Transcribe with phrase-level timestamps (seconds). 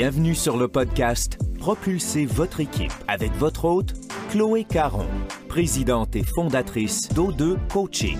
[0.00, 3.94] Bienvenue sur le podcast Propulsez votre équipe avec votre hôte,
[4.30, 5.08] Chloé Caron,
[5.48, 8.16] présidente et fondatrice d'O2 Coaching.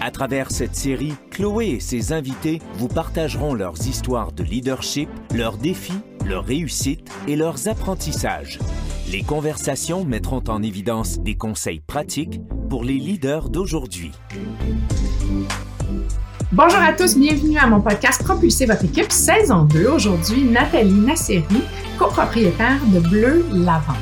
[0.00, 5.56] À travers cette série, Chloé et ses invités vous partageront leurs histoires de leadership, leurs
[5.56, 8.58] défis, leurs réussites et leurs apprentissages.
[9.12, 14.10] Les conversations mettront en évidence des conseils pratiques pour les leaders d'aujourd'hui.
[16.50, 19.86] Bonjour à tous, bienvenue à mon podcast Propulser votre équipe saison 2.
[19.86, 21.44] Aujourd'hui, Nathalie Nasseri,
[21.98, 23.96] copropriétaire de Bleu Lavande.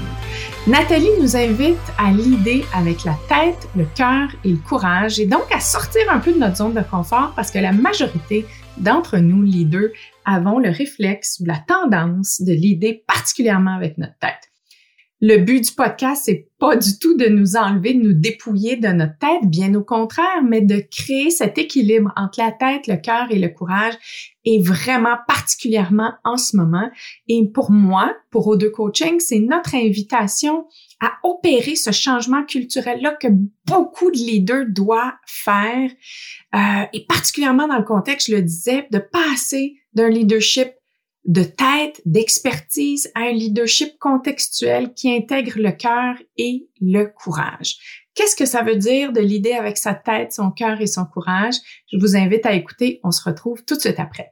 [0.69, 5.43] Nathalie nous invite à l'idée avec la tête, le cœur et le courage et donc
[5.53, 9.43] à sortir un peu de notre zone de confort parce que la majorité d'entre nous,
[9.43, 9.91] leaders,
[10.25, 14.46] avons le réflexe ou la tendance de l'idée particulièrement avec notre tête.
[15.23, 18.89] Le but du podcast, c'est pas du tout de nous enlever, de nous dépouiller de
[18.89, 23.27] notre tête, bien au contraire, mais de créer cet équilibre entre la tête, le cœur
[23.31, 23.95] et le courage
[24.45, 26.91] et vraiment particulièrement en ce moment.
[27.29, 30.67] Et pour moi, pour O2 Coaching, c'est notre invitation
[31.01, 33.29] à opérer ce changement culturel-là que
[33.65, 35.91] beaucoup de leaders doivent faire,
[36.55, 40.69] euh, et particulièrement dans le contexte, je le disais, de passer d'un leadership
[41.27, 47.77] de tête, d'expertise à un leadership contextuel qui intègre le cœur et le courage.
[48.15, 51.57] Qu'est-ce que ça veut dire de l'idée avec sa tête, son cœur et son courage?
[51.93, 53.01] Je vous invite à écouter.
[53.03, 54.31] On se retrouve tout de suite après.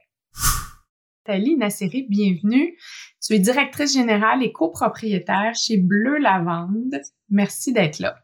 [1.25, 2.77] Thalie Nasseri, bienvenue.
[3.21, 7.01] Tu es directrice générale et copropriétaire chez Bleu Lavande.
[7.29, 8.15] Merci d'être là.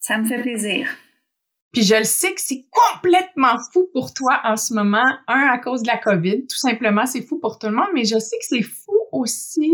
[0.00, 0.88] Ça me fait plaisir.
[1.76, 5.04] Puis je le sais que c'est complètement fou pour toi en ce moment.
[5.28, 8.06] Un, à cause de la COVID, tout simplement, c'est fou pour tout le monde, mais
[8.06, 9.70] je sais que c'est fou aussi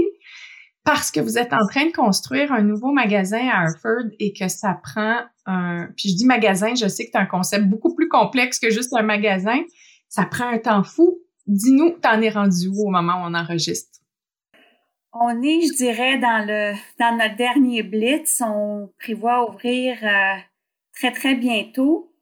[0.83, 4.48] parce que vous êtes en train de construire un nouveau magasin à Harford et que
[4.48, 5.91] ça prend un...
[5.97, 8.92] Puis je dis magasin, je sais que c'est un concept beaucoup plus complexe que juste
[8.95, 9.61] un magasin.
[10.08, 11.20] Ça prend un temps fou.
[11.47, 14.01] Dis-nous, t'en es rendu où au moment où on enregistre?
[15.13, 18.42] On est, je dirais, dans le dans notre dernier blitz.
[18.45, 19.98] On prévoit ouvrir...
[20.02, 20.40] Euh,
[20.92, 22.13] très, très bientôt.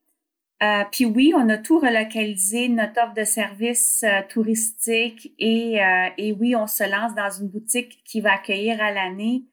[0.62, 6.08] Euh, puis oui, on a tout relocalisé, notre offre de services euh, touristiques et, euh,
[6.18, 9.44] et oui, on se lance dans une boutique qui va accueillir à l'année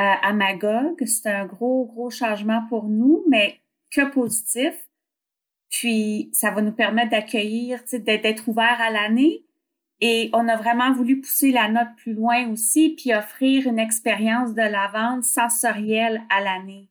[0.00, 0.94] à Magog.
[1.06, 3.58] C'est un gros, gros changement pour nous, mais
[3.90, 4.88] que positif.
[5.70, 9.44] Puis ça va nous permettre d'accueillir, d'être ouvert à l'année.
[10.00, 14.54] Et on a vraiment voulu pousser la note plus loin aussi, puis offrir une expérience
[14.54, 16.88] de la vente sensorielle à l'année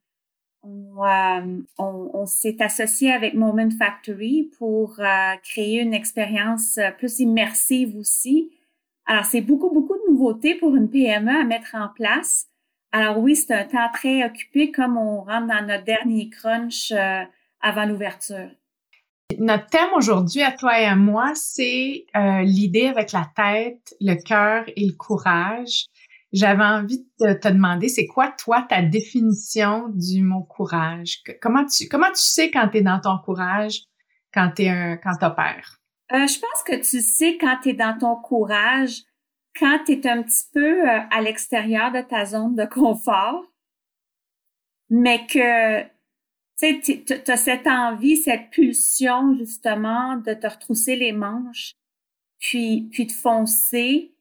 [0.63, 7.19] on, euh, on s'est associé avec Moment Factory pour euh, créer une expérience euh, plus
[7.19, 8.51] immersive aussi.
[9.05, 12.47] Alors, c'est beaucoup, beaucoup de nouveautés pour une PME à mettre en place.
[12.91, 16.91] Alors oui, c'est un temps très occupé comme on rentre dans notre dernier crunch
[17.61, 18.49] avant l'ouverture.
[19.37, 22.05] Notre thème aujourd'hui, à toi et à moi, c'est
[22.43, 25.85] l'idée avec la tête, le cœur et le courage.
[26.33, 31.21] J'avais envie de te demander, c'est quoi, toi, ta définition du mot courage?
[31.41, 33.83] Comment tu, comment tu sais quand tu es dans ton courage,
[34.33, 34.65] quand tu
[35.19, 35.79] t'opères?
[36.11, 39.03] Euh, je pense que tu sais quand tu es dans ton courage,
[39.57, 43.43] quand tu es un petit peu euh, à l'extérieur de ta zone de confort,
[44.89, 45.83] mais que
[46.59, 51.73] tu as cette envie, cette pulsion, justement, de te retrousser les manches,
[52.39, 54.15] puis, puis de foncer,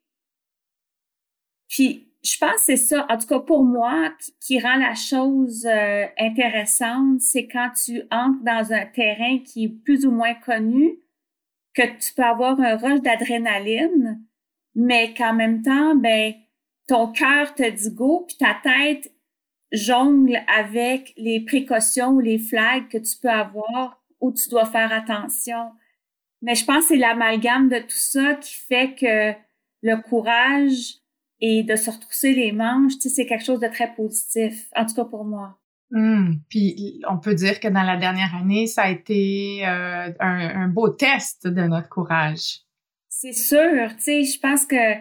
[1.69, 5.67] puis je pense que c'est ça, en tout cas pour moi, qui, rend la chose
[5.67, 10.99] euh, intéressante, c'est quand tu entres dans un terrain qui est plus ou moins connu,
[11.75, 14.21] que tu peux avoir un rush d'adrénaline,
[14.75, 16.35] mais qu'en même temps, ben,
[16.89, 19.13] ton cœur te dit go, puis ta tête
[19.73, 24.93] jongle avec les précautions ou les flags que tu peux avoir où tu dois faire
[24.93, 25.73] attention.
[26.43, 29.33] Mais je pense que c'est l'amalgame de tout ça qui fait que
[29.83, 30.95] le courage,
[31.41, 34.87] et de se retrousser les manches, tu sais, c'est quelque chose de très positif, en
[34.87, 35.59] tout cas pour moi.
[35.93, 40.69] Hum, puis on peut dire que dans la dernière année, ça a été euh, un,
[40.69, 42.61] beau test de notre courage.
[43.09, 44.95] C'est sûr, tu sais, je pense que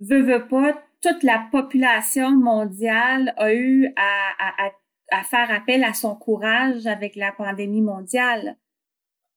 [0.00, 4.70] veut veut pas, toute la population mondiale a eu à, à,
[5.10, 8.56] à, faire appel à son courage avec la pandémie mondiale.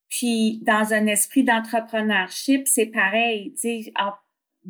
[0.08, 3.94] Puis dans un esprit d'entrepreneurship, c'est pareil, tu sais,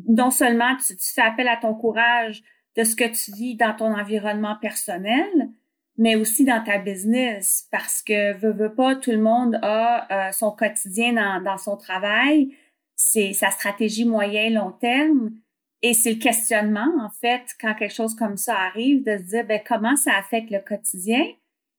[0.08, 2.42] non seulement tu, fais appel à ton courage
[2.76, 5.50] de ce que tu vis dans ton environnement personnel,
[5.96, 10.32] mais aussi dans ta business, parce que veut, veut pas, tout le monde a euh,
[10.32, 12.56] son quotidien dans, son travail,
[12.96, 15.32] c'est sa stratégie moyen long terme,
[15.82, 19.46] et c'est le questionnement en fait quand quelque chose comme ça arrive de se dire
[19.46, 21.24] ben comment ça affecte le quotidien,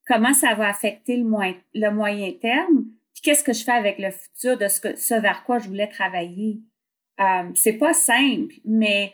[0.07, 1.25] comment ça va affecter le,
[1.73, 5.15] le moyen terme, puis qu'est-ce que je fais avec le futur de ce, que, ce
[5.15, 6.59] vers quoi je voulais travailler?
[7.19, 9.13] Euh, c'est pas simple, mais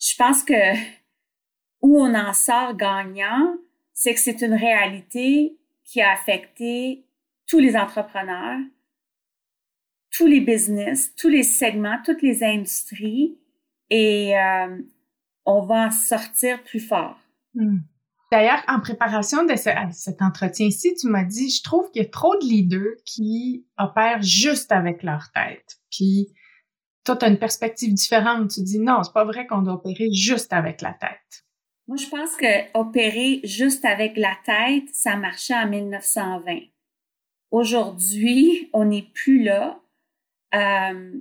[0.00, 0.54] je pense que
[1.82, 3.56] où on en sort gagnant,
[3.92, 7.04] c'est que c'est une réalité qui a affecté
[7.46, 8.60] tous les entrepreneurs,
[10.10, 13.38] tous les business, tous les segments, toutes les industries,
[13.88, 14.78] et euh,
[15.44, 17.18] on va en sortir plus fort.
[17.54, 17.78] Hmm.
[18.30, 22.36] D'ailleurs, en préparation de cet entretien-ci, tu m'as dit, je trouve qu'il y a trop
[22.36, 25.80] de leaders qui opèrent juste avec leur tête.
[25.90, 26.28] Puis,
[27.04, 28.50] toi, tu as une perspective différente.
[28.50, 31.44] Tu dis, non, c'est pas vrai qu'on doit opérer juste avec la tête.
[31.88, 36.58] Moi, je pense que opérer juste avec la tête, ça marchait en 1920.
[37.50, 39.80] Aujourd'hui, on n'est plus là.
[40.54, 41.20] Euh, tu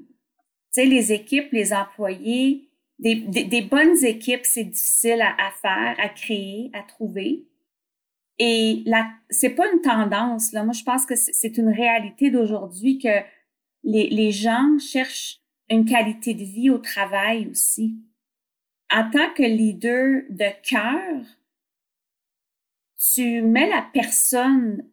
[0.71, 6.83] sais, les équipes, les employés, des, bonnes équipes, c'est difficile à, faire, à créer, à
[6.83, 7.47] trouver.
[8.37, 8.83] Et
[9.29, 10.51] c'est pas une tendance.
[10.51, 10.63] Là.
[10.63, 13.23] Moi, je pense que c'est une réalité d'aujourd'hui que
[13.83, 15.39] les gens cherchent
[15.69, 17.95] une qualité de vie au travail aussi.
[18.91, 21.21] En tant que leader de cœur,
[23.13, 24.85] tu mets la personne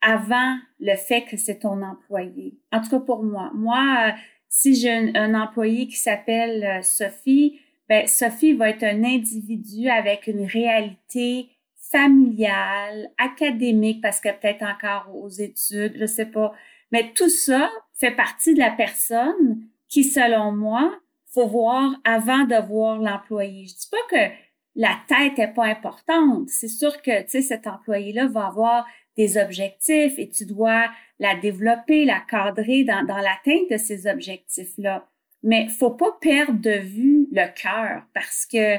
[0.00, 2.58] avant le fait que c'est ton employé.
[2.72, 3.50] En tout cas pour moi.
[3.54, 4.14] Moi,
[4.48, 10.26] si j'ai un, employé qui s'appelle euh, Sophie, ben Sophie va être un individu avec
[10.26, 11.48] une réalité
[11.90, 16.52] familiale, académique, parce qu'elle peut-être encore aux études, je sais pas.
[16.92, 20.98] Mais tout ça fait partie de la personne qui, selon moi,
[21.32, 23.66] faut voir avant de voir l'employé.
[23.66, 24.32] Je dis pas que
[24.76, 26.48] la tête est pas importante.
[26.48, 28.86] C'est sûr que, tu sais, cet employé-là va avoir
[29.16, 30.88] des objectifs et tu dois
[31.18, 35.08] la développer, la cadrer dans, dans l'atteinte de ces objectifs-là.
[35.42, 38.76] Mais faut pas perdre de vue le cœur parce que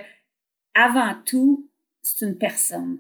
[0.74, 1.70] avant tout,
[2.02, 3.00] c'est une personne.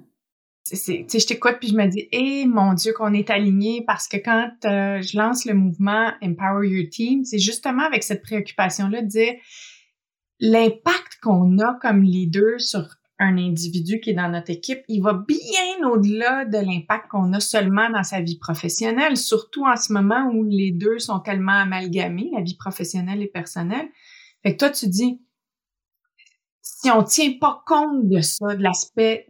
[0.63, 4.17] C'est, je t'écoute puis je me dis, eh mon Dieu qu'on est aligné parce que
[4.17, 9.07] quand euh, je lance le mouvement Empower Your Team, c'est justement avec cette préoccupation-là de
[9.07, 9.33] dire
[10.39, 12.87] l'impact qu'on a comme leader sur
[13.19, 17.41] un individu qui est dans notre équipe, il va bien au-delà de l'impact qu'on a
[17.41, 22.31] seulement dans sa vie professionnelle, surtout en ce moment où les deux sont tellement amalgamés,
[22.33, 23.89] la vie professionnelle et personnelle.
[24.41, 25.21] Fait que toi, tu dis,
[26.61, 29.27] si on tient pas compte de ça, de l'aspect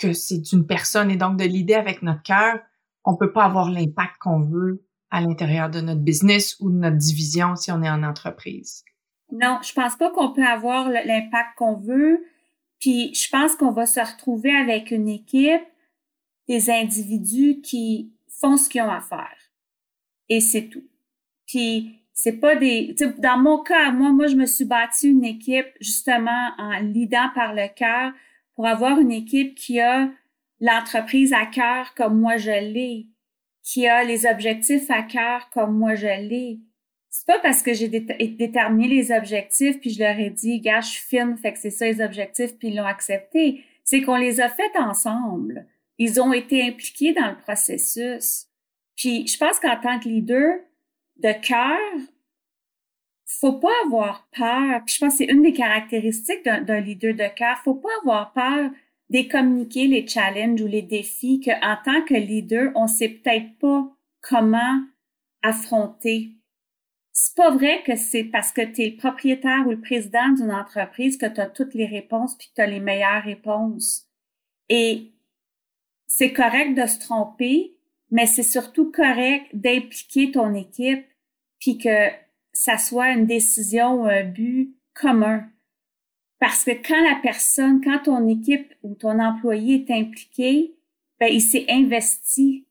[0.00, 2.58] que c'est une personne et donc de l'idée avec notre cœur,
[3.04, 6.96] on peut pas avoir l'impact qu'on veut à l'intérieur de notre business ou de notre
[6.96, 8.84] division si on est en entreprise.
[9.32, 12.24] Non, je pense pas qu'on peut avoir l'impact qu'on veut
[12.80, 15.62] puis je pense qu'on va se retrouver avec une équipe
[16.48, 19.36] des individus qui font ce qu'ils ont à faire.
[20.28, 20.84] Et c'est tout.
[21.46, 25.68] Puis c'est pas des dans mon cas moi moi je me suis bâti une équipe
[25.80, 28.12] justement en lidant par le cœur
[28.60, 30.10] pour avoir une équipe qui a
[30.60, 33.06] l'entreprise à cœur comme moi je l'ai,
[33.62, 36.58] qui a les objectifs à cœur comme moi je l'ai,
[37.08, 40.98] c'est pas parce que j'ai déterminé les objectifs puis je leur ai dit, gars, je
[40.98, 43.64] filme, fait que c'est ça les objectifs puis ils l'ont accepté.
[43.82, 45.66] C'est qu'on les a faits ensemble.
[45.96, 48.44] Ils ont été impliqués dans le processus.
[48.94, 50.58] Puis je pense qu'en tant que leader
[51.16, 51.78] de cœur,
[53.38, 54.82] faut pas avoir peur.
[54.86, 57.58] Je pense que c'est une des caractéristiques d'un leader de cœur.
[57.64, 58.70] Faut pas avoir peur
[59.10, 63.88] de communiquer les challenges ou les défis qu'en tant que leader, on sait peut-être pas
[64.20, 64.82] comment
[65.42, 66.40] affronter
[67.12, 70.52] c'est pas vrai que c'est parce que tu es le propriétaire ou le président d'une
[70.52, 74.06] entreprise que tu as toutes les réponses puis que tu as les meilleures réponses.
[74.68, 75.12] Et
[76.06, 77.76] c'est correct de se tromper,
[78.10, 81.06] mais c'est surtout correct d'impliquer ton équipe
[81.58, 82.08] puis que
[82.60, 85.46] ça soit une décision un but commun.
[86.38, 90.74] Parce que quand la personne, quand ton équipe ou ton employé est impliqué,
[91.18, 92.66] ben, il s'est investi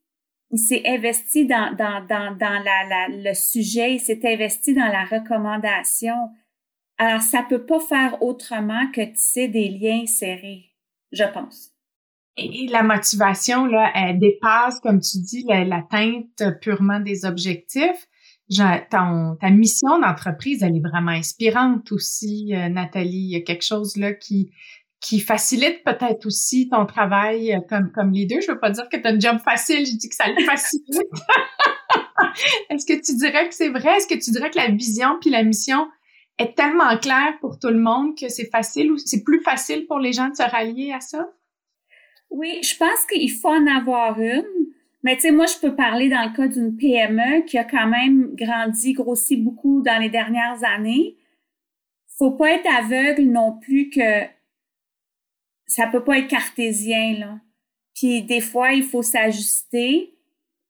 [0.51, 6.15] il s'est investi dans, dans, dans, dans le sujet, il s'est investi dans la recommandation.
[6.98, 10.72] Alors, ça peut pas faire autrement que tisser des liens serrés,
[11.12, 11.72] je pense.
[12.38, 18.08] Et la motivation, là, elle dépasse, comme tu dis, l'atteinte purement des objectifs.
[18.49, 23.17] Ton, ta mission d'entreprise, elle est vraiment inspirante aussi, euh, Nathalie.
[23.17, 24.51] Il y a quelque chose là qui,
[24.99, 28.41] qui facilite peut-être aussi ton travail euh, comme, comme leader.
[28.41, 30.43] Je veux pas dire que tu as un job facile, je dis que ça le
[30.43, 30.87] facilite.
[32.69, 33.97] Est-ce que tu dirais que c'est vrai?
[33.97, 35.87] Est-ce que tu dirais que la vision puis la mission
[36.37, 39.99] est tellement claire pour tout le monde que c'est facile ou c'est plus facile pour
[39.99, 41.29] les gens de se rallier à ça?
[42.29, 44.58] Oui, je pense qu'il faut en avoir une.
[45.03, 47.87] Mais tu sais, moi, je peux parler dans le cas d'une PME qui a quand
[47.87, 51.15] même grandi, grossi beaucoup dans les dernières années.
[52.17, 54.23] Faut pas être aveugle non plus que
[55.67, 57.39] ça peut pas être cartésien, là.
[57.95, 60.13] Puis des fois, il faut s'ajuster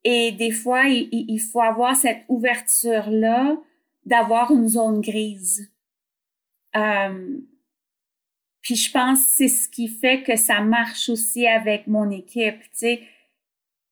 [0.04, 3.58] et des fois, il, faut avoir cette ouverture-là
[4.06, 5.72] d'avoir une zone grise.
[6.76, 7.40] Euh,
[8.62, 12.62] puis je pense que c'est ce qui fait que ça marche aussi avec mon équipe,
[12.62, 13.02] tu sais.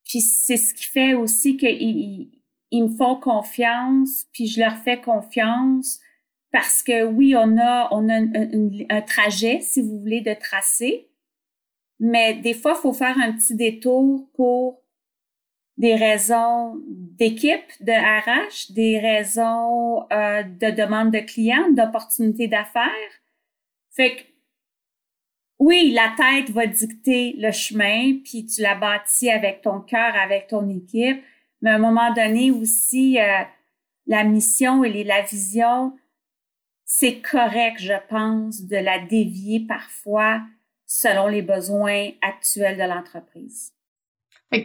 [0.08, 2.30] Puis c'est ce qui fait aussi qu'ils
[2.72, 6.00] ils, me font confiance, puis je leur fais confiance
[6.52, 11.10] parce que oui, on a on a un, trajet, si vous voulez, de tracer,
[12.00, 14.82] mais des fois, il faut faire un petit détour pour
[15.78, 22.92] des raisons d'équipe, de RH, des raisons euh, de demande de clients, d'opportunités d'affaires.
[23.92, 24.22] Fait que
[25.60, 30.48] oui, la tête va dicter le chemin, puis tu la bâtis avec ton cœur, avec
[30.48, 31.24] ton équipe,
[31.62, 33.44] mais à un moment donné aussi, euh,
[34.06, 35.98] la mission et la vision,
[36.86, 40.42] c'est correct, je pense, de la dévier parfois
[40.86, 43.74] selon les besoins actuels de l'entreprise.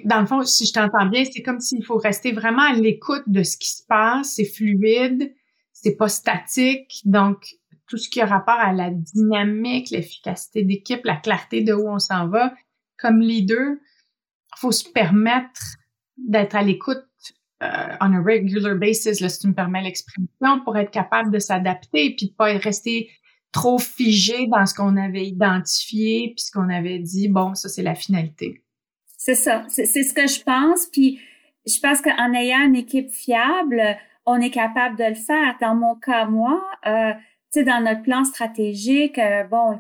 [0.04, 3.25] Dans le fond, si je t'entends bien, c'est comme s'il faut rester vraiment à l'écoute
[3.26, 5.34] de ce qui se passe, c'est fluide,
[5.72, 7.56] c'est pas statique, donc
[7.92, 11.99] tout ce qui a rapport à la dynamique, l'efficacité d'équipe, la clarté de où on
[11.99, 12.54] s'en va,
[12.96, 13.76] comme leader,
[14.56, 15.61] faut se permettre
[16.16, 17.04] d'être à l'écoute
[17.62, 20.26] euh, on a regular basis, là, si tu me permets l'expression,
[20.64, 23.11] pour être capable de s'adapter et puis de pas rester
[23.52, 27.82] trop figé dans ce qu'on avait identifié puis ce qu'on avait dit, bon, ça c'est
[27.82, 28.62] la finalité.
[29.18, 30.87] C'est ça, c'est ce que je pense.
[30.87, 31.20] Puis
[31.66, 33.82] je pense qu'en ayant une équipe fiable,
[34.25, 35.56] on est capable de le faire.
[35.61, 37.12] Dans mon cas, moi, euh,
[37.52, 39.78] sais, dans notre plan stratégique, euh, bon,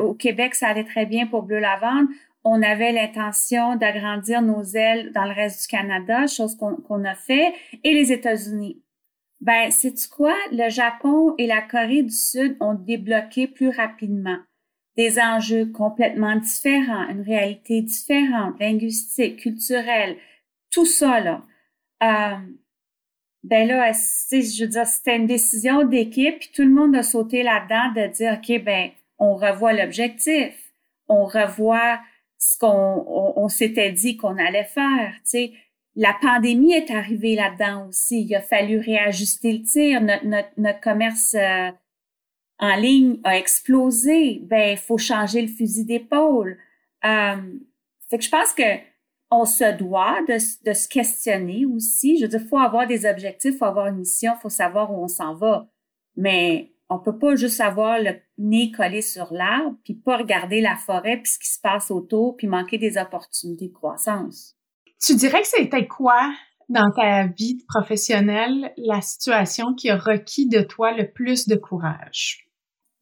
[0.00, 2.06] au Québec, ça allait très bien pour Bleu Lavande.
[2.44, 7.54] On avait l'intention d'agrandir nos ailes dans le reste du Canada, chose qu'on a fait,
[7.82, 8.82] et les États-Unis.
[9.40, 10.34] Ben, c'est quoi?
[10.52, 14.38] Le Japon et la Corée du Sud ont débloqué plus rapidement
[14.96, 20.16] des enjeux complètement différents, une réalité différente, linguistique, culturelle,
[20.70, 21.42] tout ça, là.
[22.02, 22.36] Euh,
[23.44, 27.92] ben là, je veux c'était une décision d'équipe, puis tout le monde a sauté là-dedans
[27.94, 30.54] de dire, OK, ben, on revoit l'objectif,
[31.08, 32.00] on revoit
[32.38, 33.04] ce qu'on
[33.36, 35.50] on, s'était dit qu'on allait faire, tu
[35.96, 38.22] la pandémie est arrivée là-dedans aussi.
[38.22, 40.00] Il a fallu réajuster le tir.
[40.00, 41.70] Notre, notre, notre commerce euh,
[42.58, 44.40] en ligne a explosé.
[44.42, 46.58] Ben, il faut changer le fusil d'épaule.
[47.04, 47.36] Euh,
[48.10, 48.62] que je pense que
[49.40, 52.18] on se doit de, de se questionner aussi.
[52.18, 55.08] Je veux dire, faut avoir des objectifs, faut avoir une mission, faut savoir où on
[55.08, 55.68] s'en va.
[56.16, 60.76] Mais on peut pas juste avoir le nez collé sur l'arbre, puis pas regarder la
[60.76, 64.56] forêt, puis ce qui se passe autour, puis manquer des opportunités de croissance.
[65.00, 66.32] Tu dirais que c'était quoi
[66.68, 72.48] dans ta vie professionnelle la situation qui a requis de toi le plus de courage?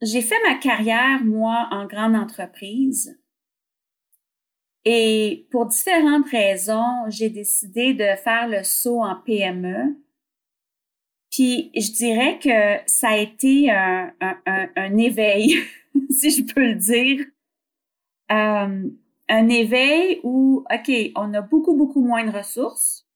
[0.00, 3.16] J'ai fait ma carrière, moi, en grande entreprise.
[4.84, 9.96] Et pour différentes raisons, j'ai décidé de faire le saut en PME.
[11.30, 15.56] Puis je dirais que ça a été un, un, éveil,
[16.10, 17.24] si je peux le dire.
[18.30, 18.90] Euh,
[19.28, 23.06] un éveil où, OK, on a beaucoup, beaucoup moins de ressources,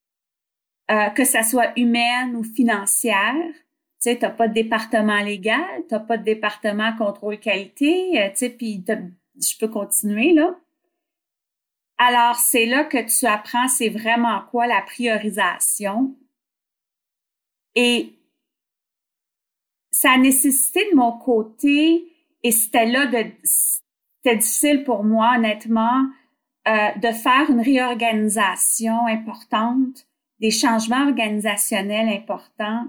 [0.91, 3.35] euh, que ça soit humaine ou financière.
[4.01, 8.37] Tu sais, t'as pas de département légal, t'as pas de département contrôle qualité, euh, tu
[8.37, 10.57] sais, puis je peux continuer, là.
[11.99, 16.15] Alors, c'est là que tu apprends c'est vraiment quoi la priorisation.
[17.75, 18.15] Et
[19.91, 22.12] ça a nécessité de mon côté,
[22.43, 26.07] et c'était là de, c'était difficile pour moi, honnêtement,
[26.69, 30.07] euh, de faire une réorganisation importante,
[30.41, 32.88] des changements organisationnels importants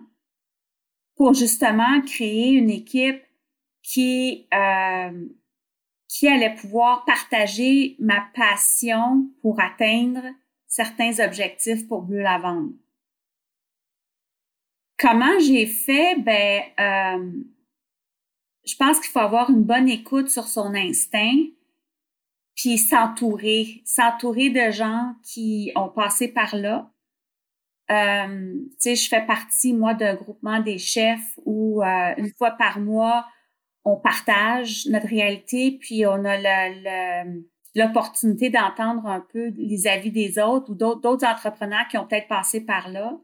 [1.15, 3.21] pour justement créer une équipe
[3.83, 5.27] qui euh,
[6.07, 10.23] qui allait pouvoir partager ma passion pour atteindre
[10.67, 12.73] certains objectifs pour Bleu Lavande.
[14.97, 16.15] Comment j'ai fait?
[16.19, 17.31] Ben, euh,
[18.65, 21.43] je pense qu'il faut avoir une bonne écoute sur son instinct,
[22.55, 26.91] puis s'entourer, s'entourer de gens qui ont passé par là.
[27.89, 32.51] Euh, tu sais, je fais partie, moi, d'un groupement des chefs où euh, une fois
[32.51, 33.25] par mois,
[33.87, 36.37] on partage notre réalité, puis on a
[37.73, 42.65] l'opportunité d'entendre un peu les avis des autres ou d'autres entrepreneurs qui ont peut-être passé
[42.65, 43.17] par là.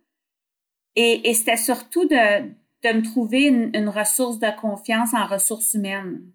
[0.95, 2.49] Et, et c'était surtout de,
[2.83, 6.31] de me trouver une, ressource de confiance en ressources humaines.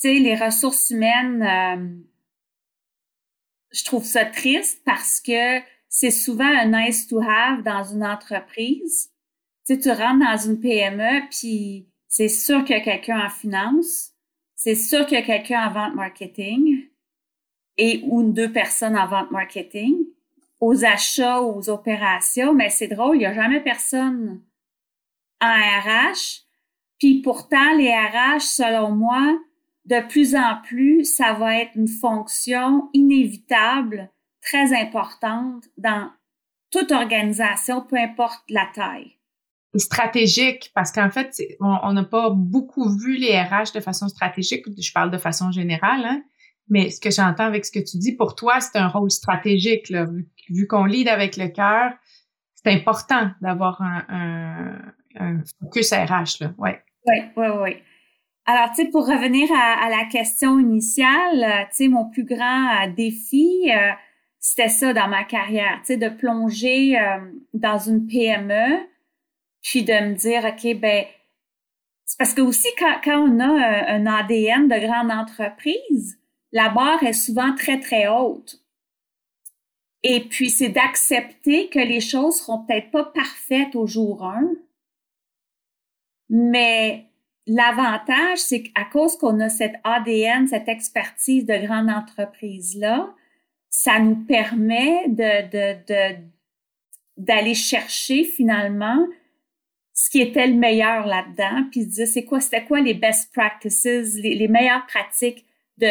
[0.00, 2.02] Tu sais, les ressources humaines, euh,
[3.70, 9.12] je trouve ça triste parce que c'est souvent un nice to have dans une entreprise.
[9.66, 13.30] Tu sais, tu rentres dans une PME, puis c'est sûr qu'il y a quelqu'un en
[13.30, 14.10] finance,
[14.56, 16.88] c'est sûr qu'il y a quelqu'un en vente marketing
[17.78, 19.96] et ou deux personnes en vente marketing,
[20.60, 24.42] aux achats, aux opérations, mais c'est drôle, il n'y a jamais personne
[25.40, 26.42] en RH.
[26.98, 29.38] Puis pourtant, les RH, selon moi,
[29.86, 34.10] de plus en plus, ça va être une fonction inévitable,
[34.42, 36.10] très importante dans
[36.70, 39.19] toute organisation, peu importe la taille.
[39.76, 44.64] Stratégique, parce qu'en fait, on n'a pas beaucoup vu les RH de façon stratégique.
[44.78, 46.22] Je parle de façon générale, hein?
[46.68, 49.90] mais ce que j'entends avec ce que tu dis, pour toi, c'est un rôle stratégique.
[49.90, 50.06] Là.
[50.48, 51.92] Vu, qu'on lead avec le cœur,
[52.54, 56.40] c'est important d'avoir un, un, focus RH.
[56.40, 56.52] Là.
[56.58, 56.82] Ouais.
[57.06, 57.76] Oui, oui, oui.
[58.46, 62.68] Alors, tu sais, pour revenir à, la question initiale, euh, tu sais, mon plus grand
[62.68, 63.92] euh, défi, euh,
[64.38, 66.96] c'était ça dans ma carrière, tu sais, de plonger
[67.52, 68.80] dans une PME,
[69.62, 71.04] puis de me dire, OK, ben,
[72.06, 76.18] c'est parce que aussi, quand, quand on a un, ADN de grande entreprise,
[76.52, 78.60] la barre est souvent très, très haute.
[80.02, 84.50] Et puis, c'est d'accepter que les choses seront peut-être pas parfaites au jour 1,
[86.30, 87.10] mais
[87.52, 93.12] L'avantage, c'est qu'à cause qu'on a cette ADN, cette expertise de grande entreprise-là,
[93.70, 96.14] ça nous permet de,
[97.16, 99.04] d'aller chercher finalement
[100.00, 104.14] ce qui était le meilleur là-dedans, puis dire c'est quoi, c'était quoi les best practices,
[104.14, 105.44] les, meilleures pratiques
[105.76, 105.88] de,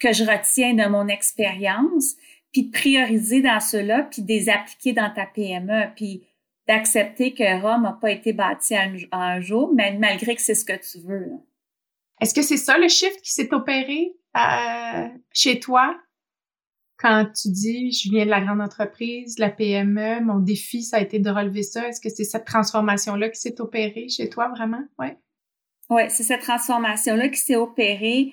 [0.00, 2.16] que je retiens de mon expérience,
[2.50, 5.84] puis de prioriser dans cela, puis de les appliquer dans ta PME.
[5.94, 6.26] Puis
[6.66, 8.74] d'accepter que Rome n'a pas été bâti
[9.12, 11.30] un, jour, mais malgré que c'est ce que tu veux.
[12.20, 15.96] Est-ce que c'est ça le shift qui s'est opéré euh, chez toi?
[16.96, 21.00] Quand tu dis je viens de la grande entreprise, la PME, mon défi ça a
[21.00, 21.88] été de relever ça.
[21.88, 24.82] Est-ce que c'est cette transformation là qui s'est opérée chez toi vraiment?
[24.98, 25.16] Ouais.
[25.90, 28.32] Ouais, c'est cette transformation là qui s'est opérée.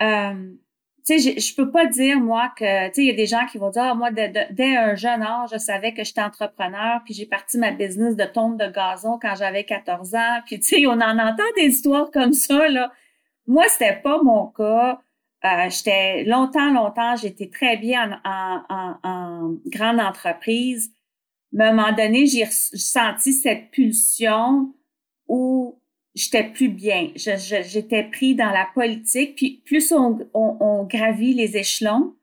[0.00, 0.54] Euh,
[1.06, 3.46] tu sais, je peux pas dire, moi, que, tu sais, il y a des gens
[3.46, 7.14] qui vont dire, ah, moi, dès un jeune âge, je savais que j'étais entrepreneur, puis
[7.14, 10.86] j'ai parti ma business de tonte de gazon quand j'avais 14 ans, puis tu sais,
[10.86, 12.90] on en entend des histoires comme ça, là.
[13.46, 15.00] Moi, c'était pas mon cas.
[15.44, 20.92] Euh, j'étais longtemps, longtemps, j'étais très bien en, en, en, grande entreprise.
[21.52, 24.74] Mais à un moment donné, j'ai senti cette pulsion
[25.28, 25.78] où
[26.14, 27.10] j'étais plus bien.
[27.14, 29.36] J'étais pris dans la politique.
[29.36, 32.14] Puis plus on, on, gravit les échelons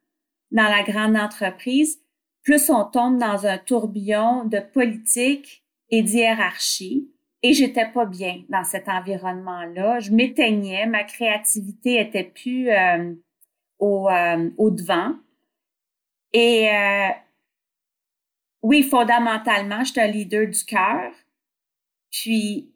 [0.52, 2.00] dans la grande entreprise,
[2.44, 7.13] plus on tombe dans un tourbillon de politique et d'hiérarchie.
[7.46, 10.00] Et j'étais pas bien dans cet environnement-là.
[10.00, 13.14] Je m'éteignais, ma créativité était plus euh,
[13.80, 15.16] au, euh, au devant.
[16.32, 17.10] Et euh,
[18.62, 21.12] oui, fondamentalement, j'étais un leader du cœur.
[22.10, 22.74] Puis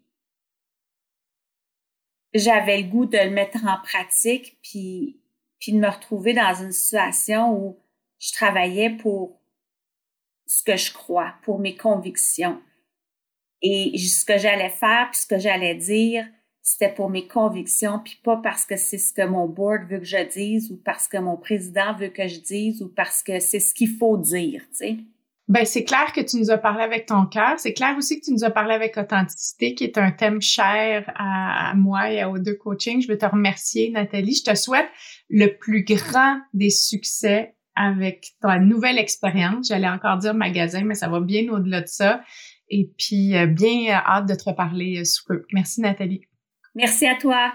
[2.33, 5.21] j'avais le goût de le mettre en pratique, puis,
[5.59, 7.79] puis de me retrouver dans une situation où
[8.19, 9.39] je travaillais pour
[10.45, 12.61] ce que je crois, pour mes convictions.
[13.61, 16.25] Et ce que j'allais faire, puis ce que j'allais dire,
[16.61, 20.05] c'était pour mes convictions, puis pas parce que c'est ce que mon board veut que
[20.05, 23.59] je dise, ou parce que mon président veut que je dise, ou parce que c'est
[23.59, 24.97] ce qu'il faut dire, tu sais.
[25.47, 27.53] Ben c'est clair que tu nous as parlé avec ton cœur.
[27.57, 31.09] C'est clair aussi que tu nous as parlé avec authenticité, qui est un thème cher
[31.15, 33.01] à, moi et aux deux coachings.
[33.01, 34.35] Je veux te remercier, Nathalie.
[34.35, 34.89] Je te souhaite
[35.29, 39.69] le plus grand des succès avec ta nouvelle expérience.
[39.69, 42.21] J'allais encore dire magasin, mais ça va bien au-delà de ça.
[42.69, 45.43] Et puis, euh, bien euh, hâte de te reparler euh, sous peu.
[45.53, 46.21] Merci, Nathalie.
[46.75, 47.53] Merci à toi.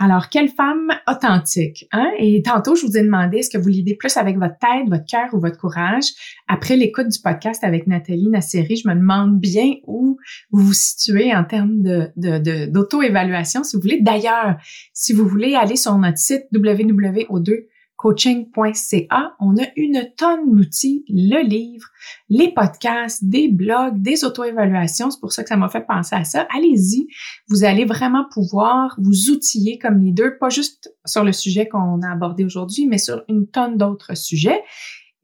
[0.00, 2.08] Alors, quelle femme authentique, hein?
[2.18, 5.04] Et tantôt, je vous ai demandé, est-ce que vous l'idez plus avec votre tête, votre
[5.04, 6.04] cœur ou votre courage?
[6.46, 10.16] Après l'écoute du podcast avec Nathalie Nasseri, je me demande bien où
[10.52, 14.00] vous vous situez en termes de, d'auto-évaluation, si vous voulez.
[14.00, 14.56] D'ailleurs,
[14.92, 17.64] si vous voulez aller sur notre site www.o2
[17.98, 19.34] coaching.ca.
[19.40, 21.88] On a une tonne d'outils, le livre,
[22.30, 25.10] les podcasts, des blogs, des auto-évaluations.
[25.10, 26.46] C'est pour ça que ça m'a fait penser à ça.
[26.56, 27.08] Allez-y.
[27.48, 32.12] Vous allez vraiment pouvoir vous outiller comme leader, pas juste sur le sujet qu'on a
[32.12, 34.62] abordé aujourd'hui, mais sur une tonne d'autres sujets.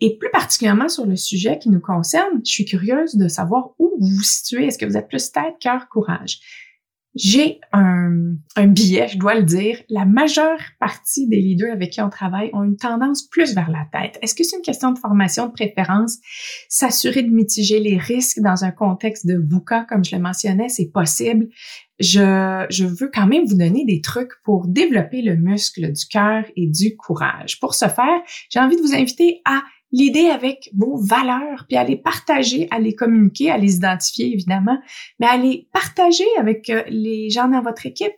[0.00, 3.92] Et plus particulièrement sur le sujet qui nous concerne, je suis curieuse de savoir où
[4.00, 4.66] vous vous situez.
[4.66, 6.40] Est-ce que vous êtes plus tête, cœur, courage?
[7.14, 9.80] J'ai un, un billet, je dois le dire.
[9.88, 13.86] La majeure partie des leaders avec qui on travaille ont une tendance plus vers la
[13.92, 14.18] tête.
[14.20, 16.18] Est-ce que c'est une question de formation, de préférence?
[16.68, 20.90] S'assurer de mitiger les risques dans un contexte de VUCA, comme je le mentionnais, c'est
[20.90, 21.48] possible.
[22.00, 26.44] Je, je veux quand même vous donner des trucs pour développer le muscle du cœur
[26.56, 27.60] et du courage.
[27.60, 29.62] Pour ce faire, j'ai envie de vous inviter à
[29.94, 34.76] l'idée avec vos valeurs, puis à les partager, à les communiquer, à les identifier évidemment,
[35.20, 38.12] mais à les partager avec euh, les gens dans votre équipe.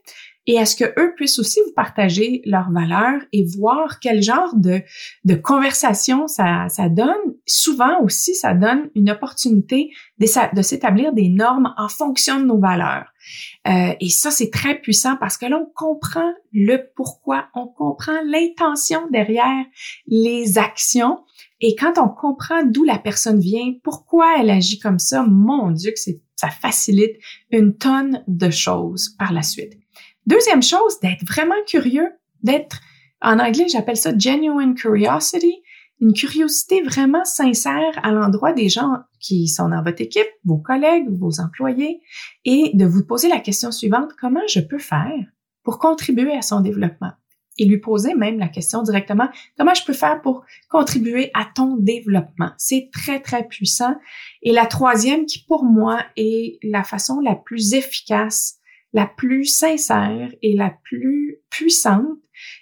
[0.46, 4.54] et est ce que eux puissent aussi vous partager leurs valeurs et voir quel genre
[4.54, 4.80] de,
[5.24, 7.34] de conversation ça, ça donne.
[7.46, 12.58] Souvent aussi, ça donne une opportunité de, de s'établir des normes en fonction de nos
[12.58, 13.12] valeurs.
[13.66, 18.20] Euh, et ça, c'est très puissant parce que là, on comprend le pourquoi, on comprend
[18.24, 19.64] l'intention derrière
[20.06, 21.18] les actions.
[21.60, 25.92] Et quand on comprend d'où la personne vient, pourquoi elle agit comme ça, mon Dieu,
[25.92, 27.16] que ça facilite
[27.50, 29.72] une tonne de choses par la suite.
[30.26, 32.10] Deuxième chose, d'être vraiment curieux,
[32.42, 32.80] d'être,
[33.22, 35.62] en anglais, j'appelle ça genuine curiosity,
[36.00, 41.08] une curiosité vraiment sincère à l'endroit des gens qui sont dans votre équipe, vos collègues,
[41.08, 42.02] vos employés,
[42.44, 45.24] et de vous poser la question suivante, comment je peux faire
[45.62, 47.12] pour contribuer à son développement?
[47.58, 51.76] Et lui poser même la question directement, comment je peux faire pour contribuer à ton
[51.76, 52.50] développement?
[52.58, 53.96] C'est très, très puissant.
[54.42, 58.60] Et la troisième, qui pour moi est la façon la plus efficace
[58.96, 62.16] la plus sincère et la plus puissante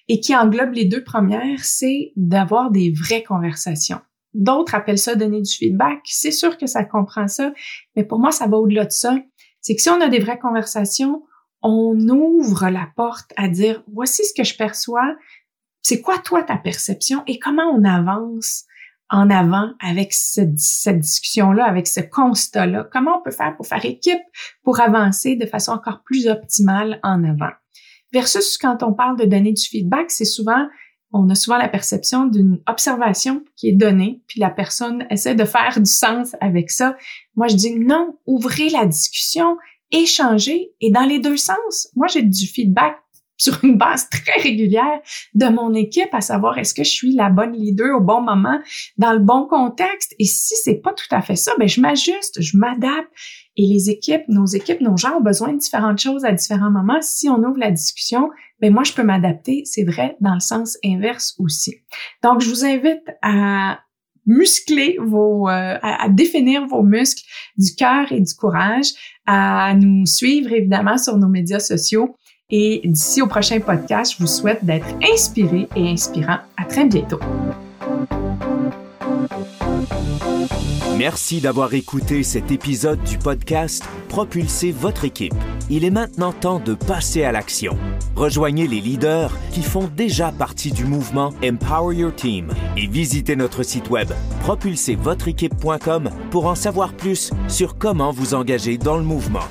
[0.09, 4.00] et qui englobe les deux premières, c'est d'avoir des vraies conversations.
[4.35, 6.00] D'autres appellent ça donner du feedback.
[6.04, 7.52] C'est sûr que ça comprend ça,
[7.94, 9.16] mais pour moi, ça va au-delà de ça.
[9.61, 11.22] C'est que si on a des vraies conversations,
[11.64, 15.16] on ouvre la porte à dire, voici ce que je perçois,
[15.81, 17.22] c'est quoi toi ta perception?
[17.27, 18.64] Et comment on avance
[19.09, 22.87] en avant avec cette, discussion-là, avec ce constat-là?
[22.92, 24.20] Comment on peut faire pour faire équipe,
[24.62, 27.53] pour avancer de façon encore plus optimale en avant?
[28.12, 30.68] Versus quand on parle de donner du feedback, c'est souvent,
[31.12, 35.44] on a souvent la perception d'une observation qui est donnée, puis la personne essaie de
[35.44, 36.96] faire du sens avec ça.
[37.37, 39.57] Moi, je dis non, ouvrez la discussion,
[39.94, 41.88] échangez, et dans les deux sens.
[41.94, 42.96] Moi, j'ai du feedback
[43.37, 45.00] sur une base très régulière
[45.35, 48.61] de mon équipe, à savoir est-ce que je suis la bonne leader au bon moment,
[48.96, 50.14] dans le bon contexte?
[50.20, 53.11] Et si c'est pas tout à fait ça, ben je m'ajuste, je m'adapte.
[53.57, 57.00] Et les équipes, nos équipes, nos gens ont besoin de différentes choses à différents moments.
[57.02, 58.30] Si on ouvre la discussion,
[58.61, 59.62] ben moi je peux m'adapter.
[59.64, 61.76] C'est vrai dans le sens inverse aussi.
[62.22, 63.80] Donc je vous invite à
[64.26, 67.22] muscler vos, euh, à, définir vos muscles
[67.56, 68.87] du cœur et du courage,
[69.26, 72.16] à nous suivre évidemment sur nos médias sociaux
[72.50, 76.38] et d'ici au prochain podcast, je vous souhaite d'être inspiré et inspirant.
[76.56, 77.18] À très bientôt.
[80.98, 85.35] Merci d'avoir écouté cet épisode du podcast Propulsez votre équipe.
[85.68, 87.76] Il est maintenant temps de passer à l'action.
[88.14, 93.64] Rejoignez les leaders qui font déjà partie du mouvement Empower Your Team et visitez notre
[93.64, 99.48] site web propulsezvotreéquipe.com pour en savoir plus sur comment vous engager dans le mouvement.